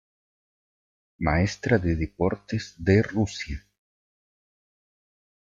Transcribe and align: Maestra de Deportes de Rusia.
Maestra 1.19 1.77
de 1.77 1.93
Deportes 1.95 2.73
de 2.79 3.03
Rusia. 3.03 3.63